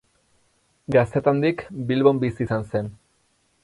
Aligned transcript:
Gaztetandik 0.95 1.63
Bilbon 1.93 2.25
bizi 2.27 2.47
izan 2.49 2.69
zen. 2.75 2.95